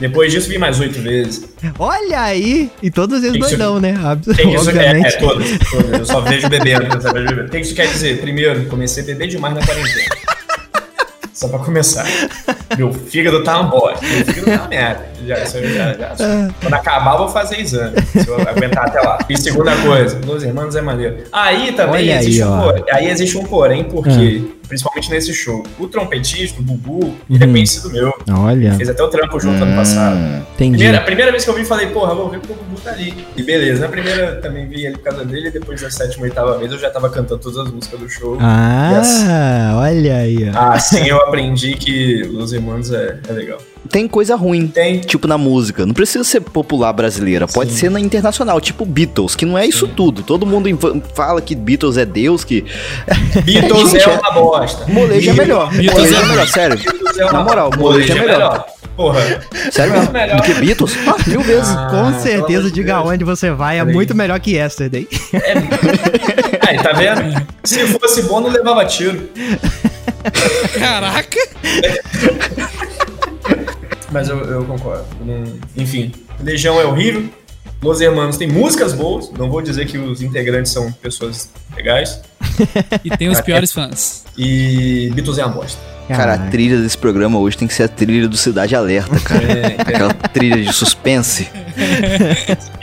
[0.00, 1.44] Depois disso, vi mais oito vezes.
[1.78, 2.70] Olha aí!
[2.82, 3.94] E todas vezes Isso- doidão, né?
[4.12, 5.06] O que isso é, Obviamente.
[5.14, 5.98] é todas, todas.
[6.00, 6.86] Eu só vejo bebendo.
[7.46, 8.20] O que isso quer dizer?
[8.20, 10.14] Primeiro, comecei a beber demais na quarentena.
[11.32, 12.06] Só pra começar.
[12.76, 14.06] Meu fígado tá uma bosta.
[14.06, 15.06] Meu fígado tá uma merda.
[15.26, 17.96] Já, já, já- Quando acabar, eu vou fazer exame.
[18.12, 19.18] Se eu aguentar até lá.
[19.28, 21.24] E segunda coisa, Los Hermanos é maneiro.
[21.32, 22.72] Aí também Olha aí, existe, um, ó.
[22.72, 27.46] por- aí existe um porém, porque, principalmente nesse show, o trompetista, o Bubu, ele é
[27.46, 27.52] Uhum.
[27.52, 28.12] conhecido meu.
[28.30, 30.16] Olha, Fez até o trampo junto ano passado.
[30.54, 30.76] entendi.
[30.78, 32.90] Primeira, a primeira vez que eu vi, falei, porra, vou ver porque o Bubu tá
[32.90, 33.14] ali.
[33.36, 36.58] E beleza, na primeira também vi ele por causa dele, e depois da sétima, oitava
[36.58, 38.38] vez eu já tava cantando todas as músicas do show.
[38.40, 40.58] Ah, olha aí, ó.
[40.72, 43.58] Assim eu aprendi que Los Hermanos é, é legal.
[43.90, 44.68] Tem coisa ruim.
[44.68, 45.00] Tem.
[45.00, 47.76] Tipo na música, não precisa ser popular brasileira, pode Sim.
[47.78, 50.22] ser na internacional, tipo Beatles, que não é isso tudo.
[50.22, 50.68] Todo mundo
[51.14, 52.64] fala que Beatles é Deus, que
[53.44, 54.86] Beatles Gente, é uma bosta.
[54.86, 55.70] molejo é melhor.
[55.70, 56.78] Beatles Molejo é é melhor, sério.
[56.78, 58.66] Beatles é uma Na moral, molejo é melhor.
[58.96, 59.20] Porra.
[59.70, 60.12] Sério mesmo.
[60.12, 60.36] Melhor.
[60.36, 60.96] Do que Beatles?
[61.06, 61.70] Ah, mil vezes.
[61.70, 63.08] Ah, Com certeza, de diga Deus.
[63.08, 65.08] onde você vai, é muito melhor que Yesterday.
[66.66, 67.46] Aí, tá vendo?
[67.64, 69.28] Se fosse bom, não levava tiro.
[70.78, 71.38] Caraca!
[74.12, 75.04] Mas eu, eu concordo.
[75.76, 77.28] Enfim, Legião é horrível.
[77.82, 79.30] Los Hermanos tem músicas boas.
[79.32, 82.20] Não vou dizer que os integrantes são pessoas legais.
[83.02, 84.24] E tem os piores fãs.
[84.36, 85.80] E Beatles é uma bosta.
[86.08, 89.42] Cara, a trilha desse programa hoje tem que ser a trilha do Cidade Alerta, cara.
[89.42, 89.80] É, é.
[89.80, 91.48] Aquela trilha de suspense.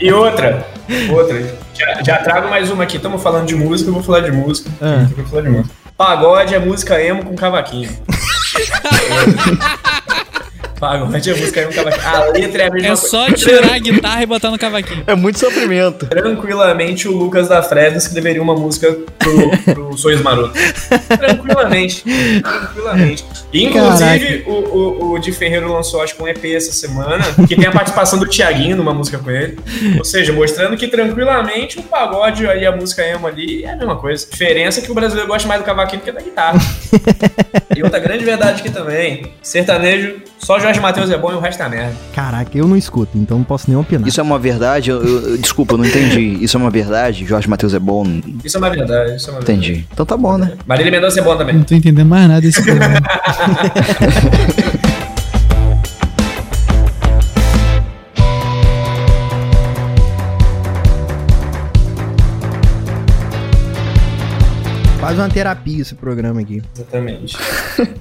[0.00, 0.66] E outra,
[1.10, 1.58] outra.
[1.74, 2.96] Já, já trago mais uma aqui.
[2.96, 4.68] Estamos falando de música, eu vou falar de música.
[4.80, 5.06] Ah.
[5.08, 5.74] Eu vou falar de música.
[5.96, 7.90] Pagode é música emo com cavaquinho.
[10.80, 12.08] Pagode é música emo com cavaquinho.
[12.08, 13.08] A letra é a mesma É coisa.
[13.08, 15.04] só tirar a guitarra e botar no cavaquinho.
[15.06, 16.06] É muito sofrimento.
[16.06, 20.54] Tranquilamente o Lucas da Fresno escreveria uma música pro, pro Sonhos Maroto.
[21.18, 22.02] Tranquilamente.
[22.42, 23.24] Tranquilamente.
[23.52, 27.54] E, inclusive, o, o, o Di Ferreiro lançou, acho que um EP essa semana, que
[27.56, 29.58] tem a participação do Tiaguinho numa música com ele.
[29.98, 33.96] Ou seja, mostrando que tranquilamente o pagode e a música emo ali é a mesma
[33.96, 34.26] coisa.
[34.26, 36.58] A diferença é que o brasileiro gosta mais do cavaquinho do que da guitarra.
[37.76, 41.62] e outra grande verdade aqui também: sertanejo, só Jorge Matheus é bom e o resto
[41.62, 41.92] é merda.
[42.14, 44.06] Caraca, eu não escuto, então não posso nem opinar.
[44.06, 44.90] Isso é uma verdade?
[44.90, 46.38] Eu, eu- desculpa, eu não entendi.
[46.42, 47.24] Isso é uma verdade?
[47.26, 48.06] Jorge Matheus é bom?
[48.44, 49.16] Isso é uma verdade.
[49.16, 49.58] Isso é uma verdade.
[49.68, 49.86] Entendi.
[49.92, 50.52] Então tá bom, né?
[50.66, 51.56] Marília Mendonça é bom também.
[51.56, 52.96] Não tô entendendo mais nada desse programa.
[65.10, 66.62] Quase uma terapia esse programa aqui.
[66.72, 67.36] Exatamente.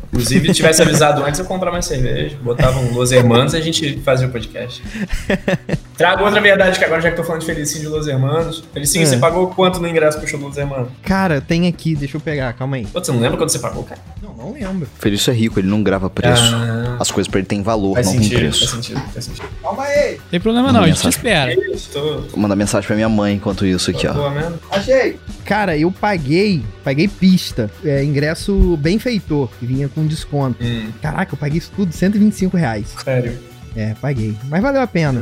[0.10, 3.62] Inclusive, se tivesse avisado antes, eu comprava mais cerveja, botava um Los Hermanos e a
[3.62, 4.84] gente fazia o podcast.
[6.00, 8.64] Trago outra verdade que agora, já que tô falando de Felicinho de Los Hermanos.
[8.74, 9.06] Felicinho, É.
[9.06, 10.88] você pagou quanto no ingresso pro show do Los Hermanos?
[11.04, 12.86] Cara, tem aqui, deixa eu pegar, calma aí.
[12.88, 14.00] Pô, você não lembra quando você pagou, cara?
[14.24, 14.88] Não, não lembro.
[14.98, 16.42] Felício é rico, ele não grava preço.
[16.56, 18.76] Ah, As coisas pra ele têm valor, faz não tem sentido, faz preço.
[18.76, 19.48] sentido, faz sentido.
[19.62, 20.20] Calma aí.
[20.32, 21.10] Tem problema não, a gente Mensagem.
[21.18, 21.54] espera.
[21.76, 22.22] Isso, tô...
[22.22, 24.14] Vou mandar mensagem pra minha mãe enquanto isso aqui, ó.
[24.14, 24.58] Boa mesmo?
[24.72, 25.20] Achei.
[25.46, 30.64] Cara, eu paguei, paguei pista, é, ingresso benfeitor, que vinha com desconto.
[30.64, 32.88] Hum, Caraca, eu paguei isso tudo, 125 reais.
[33.04, 33.49] sério.
[33.76, 34.36] É, paguei.
[34.50, 35.22] Mas valeu a pena.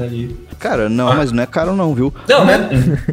[0.60, 2.14] Cara, não, mas não é caro não, viu?
[2.28, 2.70] Não, né?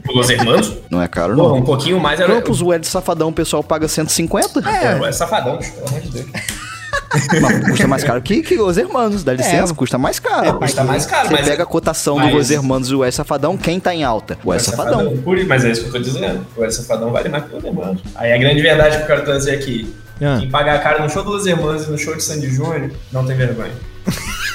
[0.09, 0.73] O Los Hermanos?
[0.91, 1.65] Não é caro Porra, um não.
[1.65, 2.33] pouquinho mais era...
[2.33, 4.61] Campos, o Ed Safadão, o pessoal paga 150.
[4.69, 6.27] É, é safadão, pelo amor de Deus.
[7.41, 10.59] Mas custa mais caro que, que os Hermanos, dá licença, custa mais caro.
[10.59, 11.49] Custa mais caro, Você mas...
[11.49, 14.37] pega a cotação mas- do Os Hermanos e o Ed Safadão, quem tá em alta?
[14.45, 15.13] O Ed Safadão.
[15.47, 16.45] Mas é isso que eu tô dizendo.
[16.57, 18.03] O Ed Safadão vale mais que o Hermanos.
[18.17, 19.95] Aí a grande verdade que eu quero trazer aqui.
[20.21, 20.39] Ah.
[20.41, 23.25] Quem pagar caro no show do Los Hermanos e no show de Sandy Júnior, não
[23.25, 23.73] tem vergonha.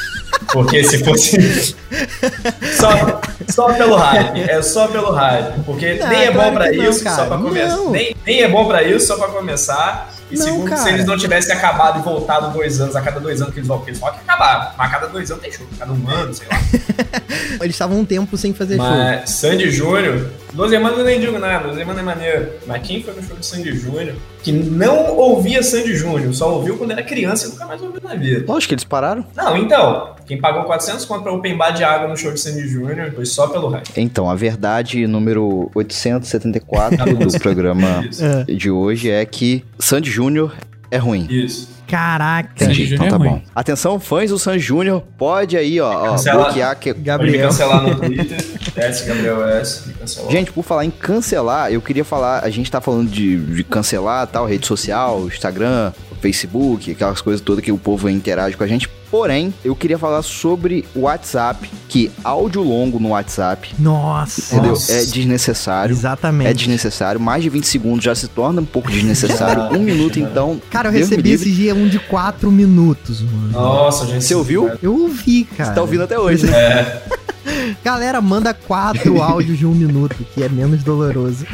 [0.52, 1.76] Porque se fosse.
[2.80, 4.50] só, só pelo hype.
[4.50, 5.64] É só pelo hype.
[5.66, 7.78] Porque Não, nem é claro bom pra que não, isso, só pra começar.
[7.90, 10.14] Nem, nem é bom pra isso, só pra começar.
[10.32, 10.92] E Não, segundo, se cara.
[10.92, 13.78] eles não tivessem acabado e voltado dois anos, a cada dois anos que eles vão,
[13.78, 14.76] porque eles vão que acabar.
[14.78, 15.66] Mas a cada dois anos tem show.
[15.78, 16.60] Cada um ano, sei lá.
[17.62, 18.86] Eles estavam um tempo sem fazer show.
[18.86, 22.50] Mas Sandy Júnior, Los Hermanos eu nem digo nada, Los Hermanos é maneiro.
[22.66, 26.76] Mas quem foi no show de Sandy Júnior, que não ouvia Sandy Júnior, só ouviu
[26.78, 28.46] quando era criança e nunca mais ouviu na vida.
[28.48, 29.24] Lógico que eles pararam.
[29.36, 32.68] Não, então, quem pagou 400 conto pra open bar de água no show de Sandy
[32.68, 33.90] Júnior foi só pelo hype.
[33.96, 38.04] Então, a verdade número 874 Tá do programa.
[38.48, 38.52] É.
[38.52, 40.54] de hoje é que Sandy Júnior
[40.92, 41.28] é ruim.
[41.30, 41.70] Isso.
[41.88, 42.64] Caraca.
[42.64, 43.30] Entendi, então tá é bom.
[43.30, 43.44] ruim.
[43.56, 46.90] Atenção, fãs do Sandy Júnior, pode aí, ó, ó bloquear que...
[46.94, 47.48] Pode me Gabriel.
[47.50, 48.38] cancelar no Twitter.
[48.78, 49.92] S, Gabriel S.
[50.30, 54.28] Gente, por falar em cancelar, eu queria falar, a gente tá falando de, de cancelar
[54.28, 58.90] tal, rede social, Instagram, Facebook, aquelas coisas todas que o povo interage com a gente.
[59.12, 64.54] Porém, eu queria falar sobre o WhatsApp, que áudio longo no WhatsApp, Nossa.
[64.54, 64.72] entendeu?
[64.72, 64.94] Nossa.
[64.94, 65.94] É desnecessário.
[65.94, 66.50] Exatamente.
[66.50, 67.20] É desnecessário.
[67.20, 69.76] Mais de 20 segundos já se torna um pouco desnecessário.
[69.76, 70.62] um minuto, então.
[70.70, 73.52] Cara, eu Deus recebi esse dia um de 4 minutos, mano.
[73.52, 74.24] Nossa, gente.
[74.24, 74.70] Você ouviu?
[74.82, 75.70] Eu ouvi, cara.
[75.70, 76.52] Você tá ouvindo até hoje, né?
[76.52, 77.02] É,
[77.84, 81.46] Galera, manda quatro áudios de um minuto, que é menos doloroso.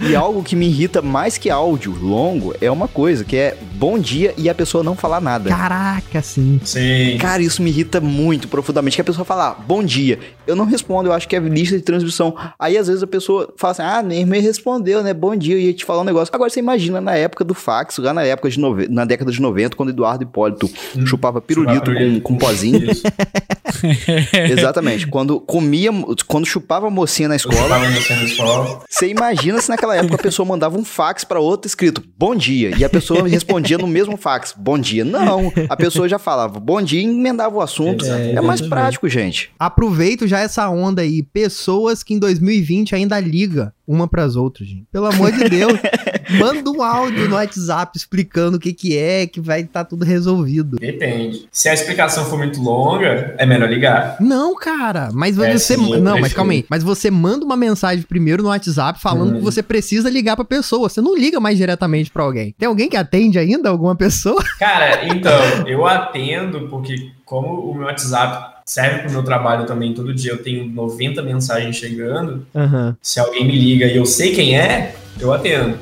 [0.00, 3.98] E algo que me irrita mais que áudio longo é uma coisa, que é bom
[3.98, 5.50] dia e a pessoa não falar nada.
[5.50, 6.60] Caraca, sim.
[6.62, 7.18] sim.
[7.18, 8.94] Cara, isso me irrita muito profundamente.
[8.94, 10.20] Que a pessoa fala, ah, bom dia.
[10.46, 12.36] Eu não respondo, eu acho que é lista de transmissão.
[12.56, 15.12] Aí às vezes a pessoa fala assim, ah, nem me respondeu, né?
[15.12, 16.32] Bom dia, eu ia te falar um negócio.
[16.32, 18.86] Agora você imagina na época do fax, lá na época de nove...
[18.86, 20.70] na década de 90, quando Eduardo Hipólito
[21.04, 22.88] chupava pirulito com, com pozinho.
[22.88, 23.02] Isso.
[24.50, 25.06] Exatamente.
[25.06, 25.90] Quando comia,
[26.26, 27.68] quando chupava mocinha na escola.
[27.68, 28.80] tava você na escola.
[28.88, 32.72] Você imagina se naquela época a pessoa mandava um fax pra outra escrito bom dia
[32.76, 35.04] e a pessoa respondia no mesmo fax bom dia.
[35.04, 38.04] Não, a pessoa já falava bom dia e emendava o assunto.
[38.04, 39.50] É, É, mais prático, gente.
[39.58, 41.22] Aproveito já essa onda aí.
[41.22, 44.84] Pessoas que em 2020 ainda liga uma pras outras, gente.
[44.92, 45.72] Pelo amor de Deus.
[46.38, 50.76] manda um áudio no WhatsApp explicando o que que é, que vai estar tudo resolvido.
[50.76, 51.46] Depende.
[51.50, 54.16] Se a explicação for muito longa, é melhor ligar.
[54.20, 55.76] Não, cara, mas É, você.
[55.76, 56.64] sim, não, mas calma aí.
[56.70, 59.38] Mas você manda uma mensagem primeiro no WhatsApp falando Hum.
[59.38, 60.88] que você precisa ligar pra pessoa.
[60.88, 62.54] Você não liga mais diretamente pra alguém.
[62.58, 64.42] Tem alguém que atende ainda alguma pessoa?
[64.58, 70.14] Cara, então, eu atendo porque como o meu WhatsApp serve pro meu trabalho também, todo
[70.14, 72.96] dia eu tenho 90 mensagens chegando, Aham.
[73.02, 75.78] se alguém me liga e eu sei quem é, eu atendo.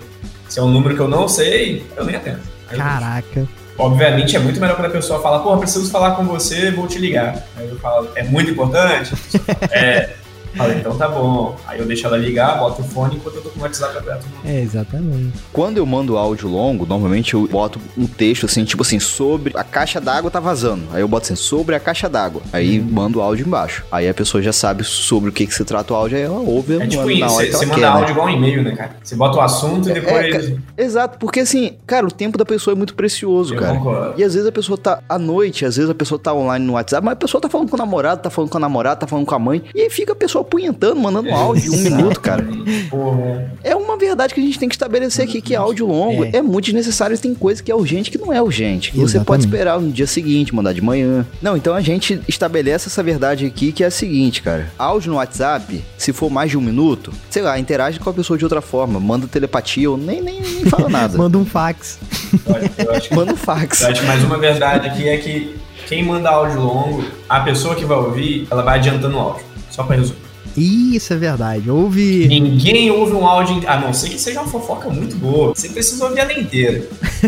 [0.48, 2.40] Se é um número que eu não sei, eu nem atendo.
[2.68, 3.48] Aí Caraca.
[3.78, 6.98] Obviamente é muito melhor quando a pessoa fala, porra, preciso falar com você, vou te
[6.98, 7.46] ligar.
[7.56, 9.14] Aí eu falo, é muito importante?
[9.70, 10.10] É.
[10.56, 11.56] Fala, então tá bom.
[11.66, 14.26] Aí eu deixo ela ligar, boto o fone enquanto eu tô com o WhatsApp aberto.
[14.44, 15.32] É, exatamente.
[15.52, 19.64] Quando eu mando áudio longo, normalmente eu boto um texto assim, tipo assim, sobre a
[19.64, 20.84] caixa d'água tá vazando.
[20.92, 22.42] Aí eu boto assim, sobre a caixa d'água.
[22.52, 23.84] Aí mando o áudio embaixo.
[23.90, 26.38] Aí a pessoa já sabe sobre o que, que se trata o áudio, aí ela
[26.40, 27.86] ouve É tipo isso, hora você, manda quer, né?
[27.86, 28.96] áudio igual um e-mail, né, cara?
[29.02, 30.54] Você bota o assunto e depois.
[30.76, 33.74] Exato, porque assim, cara, o tempo da pessoa é muito precioso, eu cara.
[33.76, 34.14] concordo.
[34.20, 36.72] E às vezes a pessoa tá à noite, às vezes a pessoa tá online no
[36.74, 39.06] WhatsApp, mas a pessoa tá falando com o namorado, tá falando com a namorada, tá
[39.06, 41.80] falando com a mãe, e aí fica a pessoa apunhentando, mandando um áudio de um
[41.80, 42.46] minuto, cara.
[42.88, 43.52] Porra.
[43.62, 46.30] É uma verdade que a gente tem que estabelecer aqui, que áudio longo É.
[46.36, 48.90] é, muito desnecessário, tem coisa que é urgente que não é urgente.
[48.92, 49.26] Você Exatamente.
[49.26, 51.26] pode esperar no dia seguinte, mandar de manhã.
[51.42, 54.70] Não, então a gente estabelece essa verdade aqui, que é a seguinte, cara.
[54.78, 58.38] Áudio no WhatsApp, se for mais de um minuto, sei lá, interage com a pessoa
[58.38, 61.16] de outra forma, manda telepatia ou nem, nem, nem fala nada.
[61.18, 61.98] Manda um fax.
[62.46, 63.80] Eu acho- eu acho que Manda um fax.
[63.82, 67.74] Eu acho que mais uma verdade aqui é que quem manda áudio longo, a pessoa
[67.74, 69.44] que vai ouvir, ela vai adiantando o áudio.
[69.70, 70.18] Só pra resumir.
[70.56, 71.70] Isso é verdade.
[71.70, 72.26] Houve.
[72.28, 75.54] Ninguém ouve um áudio, a não ser que seja uma fofoca muito boa.
[75.54, 76.82] Você precisa ouvir ela inteira.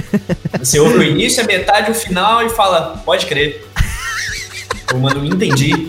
[0.58, 3.66] Você ouve o início, a metade, o final e fala, pode crer.
[4.92, 5.88] Eu mando um entendi.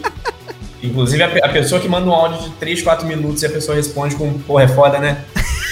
[0.82, 3.50] Inclusive, a, pe- a pessoa que manda um áudio de 3, 4 minutos e a
[3.50, 5.24] pessoa responde com, porra, é foda, né?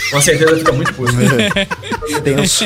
[0.09, 1.11] Com certeza fica muito puto.
[2.23, 2.65] Tenso.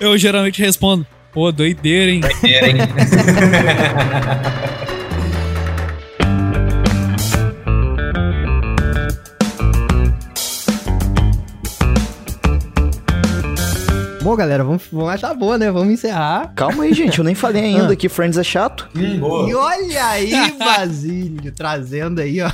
[0.00, 2.20] Eu geralmente respondo, pô, doideira, hein?
[2.44, 2.76] É, hein?
[14.24, 15.70] Bom, galera, vamos, vamos achar boa, né?
[15.70, 16.50] Vamos encerrar.
[16.56, 17.96] Calma aí, gente, eu nem falei ainda Ah.
[17.96, 18.88] que Friends é chato.
[18.96, 19.50] Hum, boa.
[19.50, 22.50] E olha aí, Basílio, trazendo aí, ó.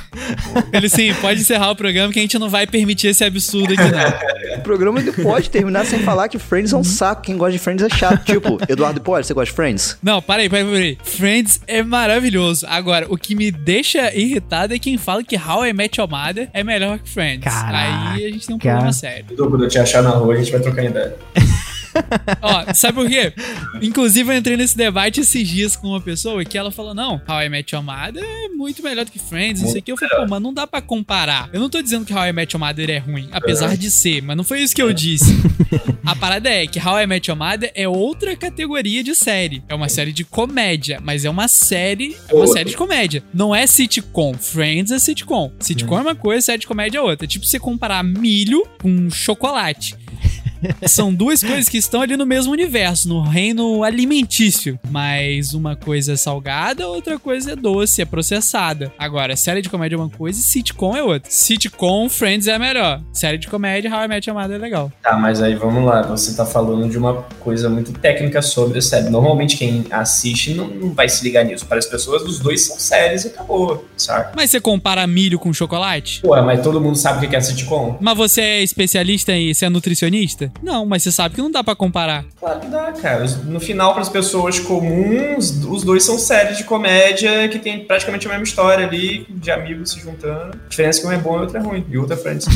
[0.73, 3.83] Ele sim, pode encerrar o programa que a gente não vai permitir esse absurdo aqui,
[3.83, 4.57] não.
[4.57, 7.21] O programa ele pode terminar sem falar que Friends é um saco.
[7.21, 8.21] Quem gosta de Friends é chato.
[8.25, 9.97] Tipo, Eduardo Pode, você gosta de Friends?
[10.03, 10.97] Não, para aí, para aí, para aí.
[11.05, 12.65] Friends é maravilhoso.
[12.67, 16.49] Agora, o que me deixa irritado é quem fala que How I Met Your Mother
[16.53, 17.45] é melhor que Friends.
[17.45, 18.11] Caraca.
[18.11, 19.25] Aí a gente tem um problema sério.
[19.37, 21.15] Quando eu te achar na rua, a gente vai trocar ideia.
[22.41, 23.33] Ó, sabe por quê?
[23.81, 27.43] Inclusive, eu entrei nesse debate esses dias com uma pessoa que ela falou: não, How
[27.43, 29.91] I Met Your Mother é muito melhor do que Friends, isso Muito aqui.
[29.91, 31.49] Eu falei, pô, mas não dá pra comparar.
[31.53, 34.21] Eu não tô dizendo que How I Met Your Mother é ruim, apesar de ser,
[34.21, 35.35] mas não foi isso que eu disse.
[36.05, 39.63] A parada é que How I Met Your Mother é outra categoria de série.
[39.69, 43.23] É uma série de comédia, mas é uma série, é uma série de comédia.
[43.33, 44.33] Não é sitcom.
[44.33, 45.51] Friends é sitcom.
[45.59, 47.25] Sitcom é uma coisa, série de comédia é outra.
[47.25, 49.95] É tipo você comparar milho com chocolate.
[50.87, 54.79] São duas coisas que estão ali no mesmo universo, no reino alimentício.
[54.89, 58.91] Mas uma coisa é salgada, outra coisa é doce, é processada.
[58.97, 61.29] Agora, série de comédia é uma coisa e sitcom é outra.
[61.31, 63.01] Sitcom, Friends é a melhor.
[63.13, 64.91] Série de comédia, How I Met Your Mother é legal.
[65.01, 66.01] Tá, mas aí vamos lá.
[66.03, 69.09] Você tá falando de uma coisa muito técnica sobre a série.
[69.09, 71.65] Normalmente quem assiste não, não vai se ligar nisso.
[71.65, 74.33] Para as pessoas, os dois são séries e acabou, saca?
[74.35, 76.21] Mas você compara milho com chocolate?
[76.21, 77.97] Pô, mas todo mundo sabe o que é sitcom?
[77.99, 79.53] Mas você é especialista em.
[79.53, 80.50] Você é nutricionista?
[80.61, 82.25] Não, mas você sabe que não dá pra comparar.
[82.39, 83.25] Claro que dá, cara.
[83.45, 88.27] No final, para as pessoas comuns, os dois são séries de comédia que tem praticamente
[88.27, 90.57] a mesma história ali, de amigos se juntando.
[90.65, 91.85] A diferença é que um é bom e outro é ruim.
[91.89, 92.45] E outro é Friends.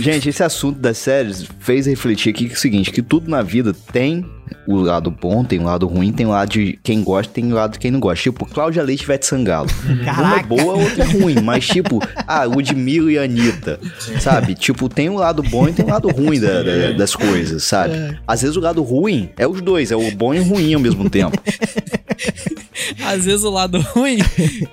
[0.00, 3.42] Gente, esse assunto das séries fez refletir aqui que é o seguinte, que tudo na
[3.42, 4.24] vida tem
[4.66, 7.54] o lado bom, tem o lado ruim, tem o lado de quem gosta, tem o
[7.54, 8.22] lado de quem não gosta.
[8.22, 9.68] Tipo, Cláudia Leite e Vete Sangalo.
[9.84, 10.46] Uma é Caraca.
[10.46, 11.34] boa, outra é ruim.
[11.42, 13.78] Mas, tipo, ah, Ludmilla e Anitta,
[14.20, 14.54] sabe?
[14.54, 17.94] Tipo, tem o lado bom e tem o lado ruim da- da- das coisas, sabe?
[18.26, 20.80] Às vezes o lado ruim é os dois, é o bom e o ruim ao
[20.80, 21.36] mesmo tempo.
[23.04, 24.18] Às vezes o lado ruim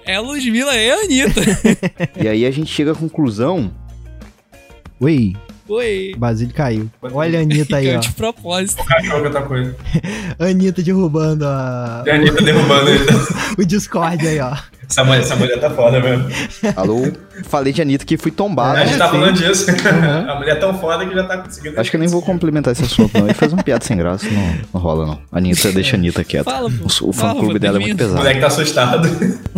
[0.06, 1.42] é Ludmilla e a Anitta.
[2.22, 3.72] E aí a gente chega à conclusão
[5.00, 5.36] Ui,
[5.70, 6.14] Oi.
[6.18, 6.90] Basílio caiu.
[7.02, 8.02] Olha a Anitta aí, Caiu ó.
[8.02, 8.84] de propósito.
[8.86, 9.76] Cachorro outra coisa.
[10.40, 12.04] Anitta derrubando a...
[12.06, 13.06] E a Anitta derrubando ele.
[13.58, 14.56] o Discord aí, ó.
[14.90, 16.26] Essa mulher, essa mulher tá foda mesmo.
[16.76, 17.12] Alô?
[17.44, 18.78] Falei de Anitta que fui tombado.
[18.80, 19.66] a gente tá falando disso.
[20.28, 21.80] A mulher é tão foda que já tá conseguindo.
[21.80, 23.26] Acho que eu nem vou complementar esse assunto, não.
[23.26, 25.20] Ele fez uma piada sem graça, não, não rola, não.
[25.32, 26.50] A Anitta, deixa a Anitta quieta.
[26.50, 26.86] Fala, pô.
[27.06, 28.18] O, o Fala, fã-clube pô, dela é muito O pesado.
[28.18, 29.10] moleque tá assustado.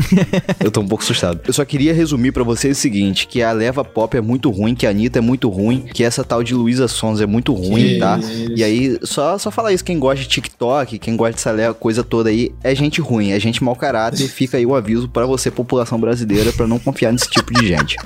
[0.60, 1.40] Eu tô um pouco assustado.
[1.48, 4.74] Eu só queria resumir pra vocês o seguinte, que a leva pop é muito ruim,
[4.76, 7.84] que a Anitta é muito ruim, que essa tal de Luísa Sons é muito ruim,
[7.90, 8.18] Que tá?
[8.18, 8.52] isso.
[8.56, 12.04] E aí, só, só falar isso, quem gosta de TikTok, quem gosta dessa leva, coisa
[12.04, 14.28] toda aí, é gente ruim, é gente mau caráter.
[14.40, 17.96] Fica aí o aviso pra você, população brasileira, pra não confiar nesse tipo de gente.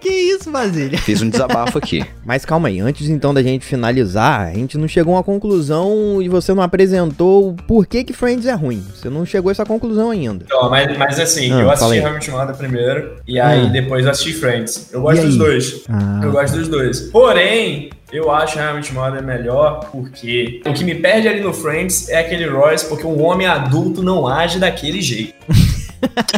[0.00, 0.98] Que isso, Basílio?
[0.98, 2.04] Fiz um desabafo aqui.
[2.24, 6.20] Mas calma aí, antes então da gente finalizar, a gente não chegou a uma conclusão
[6.22, 8.82] e você não apresentou o porquê que Friends é ruim.
[8.94, 10.44] Você não chegou a essa conclusão ainda.
[10.44, 11.96] Então, mas, mas assim, Ah, eu assisti
[12.30, 13.68] Your Mother primeiro, e aí Ah.
[13.70, 14.88] depois eu assisti Friends.
[14.92, 15.82] Eu gosto dos dois.
[15.88, 16.20] Ah.
[16.22, 17.00] Eu gosto dos dois.
[17.02, 22.18] Porém, eu acho Your Mother melhor porque o que me perde ali no Friends é
[22.20, 25.34] aquele Royce, porque um homem adulto não age daquele jeito.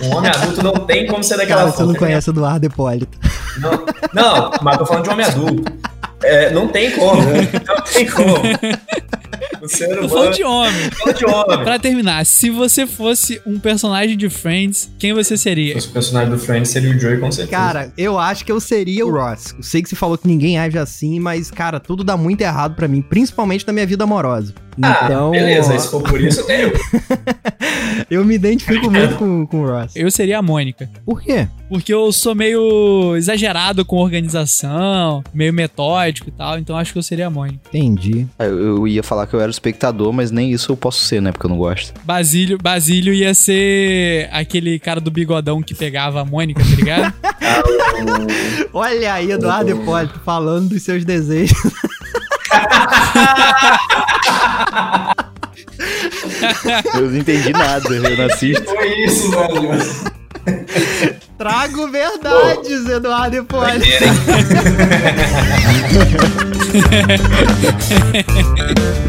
[0.02, 1.98] Um homem adulto não tem como ser daquela Cara, você não forma.
[1.98, 3.18] conhece Eduardo Hipólito.
[3.58, 5.72] Não, não, mas tô falando de homem adulto.
[6.22, 7.20] É, não tem como.
[7.66, 8.36] Não tem como.
[9.62, 10.08] O ser Tô humano.
[10.08, 10.90] falando de homem.
[10.90, 11.64] Tô falando de homem.
[11.64, 15.78] Pra terminar, se você fosse um personagem de Friends, quem você seria?
[15.78, 17.56] O personagem do Friends seria o Joey, com certeza.
[17.56, 19.54] Cara, eu acho que eu seria o Ross.
[19.56, 22.74] Eu sei que você falou que ninguém age assim, mas, cara, tudo dá muito errado
[22.74, 24.52] pra mim, principalmente na minha vida amorosa.
[24.82, 26.72] Ah, Então, beleza, se for por isso, eu.
[28.10, 29.94] eu me identifico muito com, com o Ross.
[29.94, 30.88] Eu seria a Mônica.
[31.04, 31.46] Por quê?
[31.68, 37.02] Porque eu sou meio exagerado com organização, meio metódico e tal, então acho que eu
[37.02, 37.60] seria a Mônica.
[37.68, 38.26] Entendi.
[38.38, 41.22] Ah, Eu, eu ia falar que eu era espectador, mas nem isso eu posso ser,
[41.22, 41.30] né?
[41.30, 41.94] Porque eu não gosto.
[42.04, 47.14] Basílio, Basílio ia ser aquele cara do bigodão que pegava a Mônica, tá ligado?
[48.72, 51.56] Olha aí, Eduardo Hipólito, falando dos seus desejos.
[56.94, 58.64] Eu não entendi nada, eu não assisto.
[58.64, 59.70] Foi isso, velho.
[61.38, 63.86] Trago verdades, Eduardo Hipólito.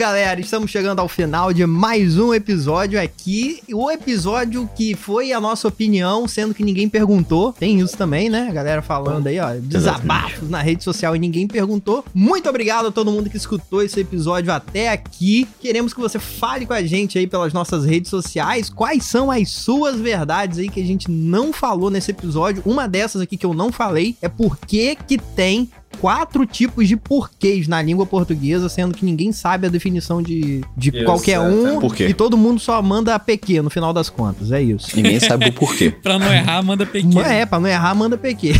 [0.00, 3.62] galera, estamos chegando ao final de mais um episódio aqui.
[3.70, 7.52] O episódio que foi a nossa opinião, sendo que ninguém perguntou.
[7.52, 8.46] Tem isso também, né?
[8.48, 12.02] A galera falando aí, ó, desabafos na rede social e ninguém perguntou.
[12.14, 15.46] Muito obrigado a todo mundo que escutou esse episódio até aqui.
[15.60, 18.70] Queremos que você fale com a gente aí pelas nossas redes sociais.
[18.70, 22.62] Quais são as suas verdades aí que a gente não falou nesse episódio?
[22.64, 26.96] Uma dessas aqui que eu não falei é por que que tem quatro tipos de
[26.96, 31.40] porquês na língua portuguesa, sendo que ninguém sabe a definição de, de Isso, qualquer é,
[31.40, 31.80] um.
[31.80, 32.08] Por quê?
[32.08, 34.52] E todo mundo só manda PQ no final das contas.
[34.52, 34.94] É isso.
[34.96, 35.90] Ninguém sabe o porquê.
[36.02, 37.20] pra não errar, manda pequeno.
[37.20, 38.54] É, pra não errar, manda PQ.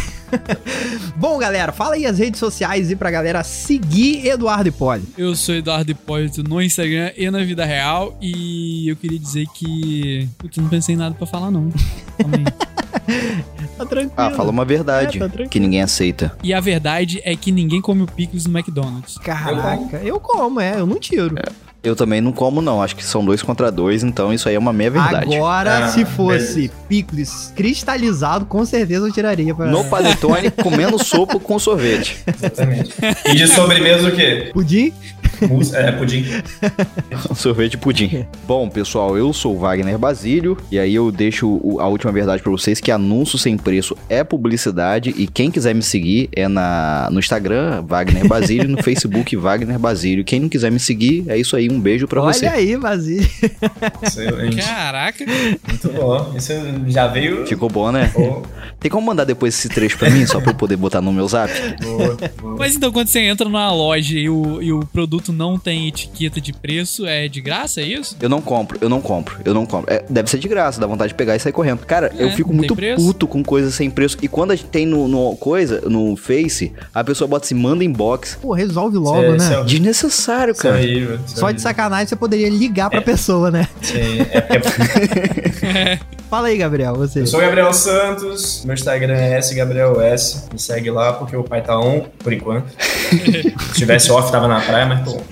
[1.16, 5.08] Bom, galera, fala aí as redes sociais e pra galera seguir Eduardo Hipólito.
[5.16, 8.16] Eu sou Eduardo Hipólito no Instagram e na vida real.
[8.20, 10.28] E eu queria dizer que.
[10.38, 11.70] Putz, não pensei em nada pra falar, não.
[13.76, 14.12] Tá tranquilo.
[14.16, 16.32] Ah, fala uma verdade É, tá que ninguém aceita.
[16.42, 19.16] E a verdade é que ninguém come o picles no McDonald's.
[19.18, 21.34] Caraca, eu como, é, eu não tiro.
[21.82, 22.82] Eu também não como, não.
[22.82, 25.34] Acho que são dois contra dois, então isso aí é uma meia verdade.
[25.34, 26.72] Agora, Ah, se fosse beleza.
[26.88, 29.54] picles cristalizado, com certeza eu tiraria.
[29.54, 29.64] Pra...
[29.66, 32.18] No panetone, comendo sopa com sorvete.
[32.26, 32.92] Exatamente.
[33.24, 34.50] E de sobremesa o quê?
[34.52, 34.92] Pudim?
[35.48, 36.24] Mousse- É, pudim.
[37.34, 38.24] sorvete pudim.
[38.46, 40.56] Bom, pessoal, eu sou o Wagner Basílio.
[40.70, 45.14] E aí eu deixo a última verdade pra vocês, que anúncio sem preço é publicidade.
[45.16, 50.24] E quem quiser me seguir é na, no Instagram, Wagner Basílio, no Facebook, Wagner Basílio.
[50.24, 51.70] Quem não quiser me seguir, é isso aí.
[51.70, 52.46] Um beijo pra Olha você.
[52.46, 53.28] aí, Basílio.
[54.02, 54.56] Excelente.
[54.56, 55.24] Caraca!
[55.26, 56.34] Muito bom.
[56.36, 56.52] Isso
[56.88, 57.46] já veio.
[57.46, 58.10] Ficou bom, né?
[58.14, 58.42] Boa,
[58.78, 61.26] Tem como mandar depois esse trecho pra mim, só pra eu poder botar no meu
[61.28, 61.52] zap?
[61.82, 62.56] boa, boa.
[62.58, 65.88] Mas então, quando você entra numa loja e o, e o produto produto não tem
[65.88, 68.16] etiqueta de preço, é de graça, é isso?
[68.20, 69.92] Eu não compro, eu não compro, eu não compro.
[69.92, 71.78] É, deve ser de graça, dá vontade de pegar e sair correndo.
[71.86, 74.18] Cara, É, eu fico muito puto com coisas sem preço.
[74.20, 77.84] E quando a gente tem no, no coisa, no Face, a pessoa bota assim, manda
[77.84, 78.38] inbox.
[78.40, 79.60] Pô, resolve logo, é- né?
[79.60, 79.64] é.
[79.64, 80.84] Desnecessário, é cara.
[80.84, 83.68] é Só de sacanagem você poderia ligar pra pessoa, né?
[83.82, 86.00] Sim, é porque
[86.30, 87.22] Fala aí, Gabriel, você.
[87.22, 90.44] Eu sou o Gabriel Santos, meu Instagram é sgabriels.
[90.52, 92.68] Me segue lá porque o pai tá on, por enquanto.
[93.10, 95.22] Se tivesse off, tava na praia, mas tô on.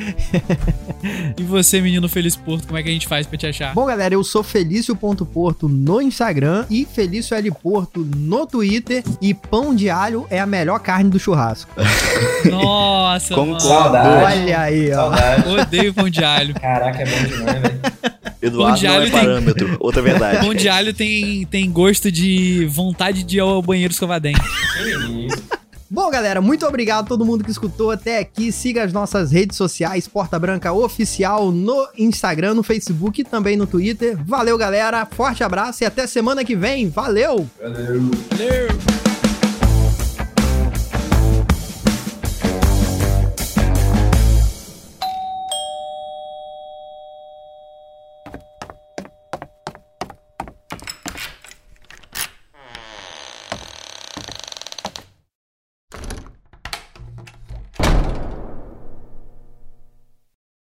[1.36, 3.72] E você, menino Feliz Porto, como é que a gente faz pra te achar?
[3.74, 9.02] Bom, galera, eu sou Felício.porto no Instagram e Felício L Porto no Twitter.
[9.22, 11.70] E pão de alho é a melhor carne do churrasco.
[12.50, 13.34] Nossa.
[13.60, 14.08] Saudade.
[14.40, 14.94] Olha aí, ó.
[14.94, 15.48] Saudade.
[15.48, 16.54] Odeio pão de alho.
[16.54, 17.80] Caraca, é bom demais, velho.
[18.40, 19.76] Eduardo Pão de não alho é tem- parâmetro.
[19.80, 20.38] Outra verdade.
[20.46, 24.40] Pão de alho tem, tem gosto de vontade de ir ao banheiro escovar dente.
[24.40, 25.37] Que isso.
[25.90, 28.52] Bom, galera, muito obrigado a todo mundo que escutou até aqui.
[28.52, 33.66] Siga as nossas redes sociais, Porta Branca Oficial, no Instagram, no Facebook e também no
[33.66, 34.16] Twitter.
[34.22, 35.06] Valeu, galera.
[35.06, 36.90] Forte abraço e até semana que vem.
[36.90, 37.48] Valeu!
[37.58, 38.10] Valeu.
[38.30, 39.17] Valeu!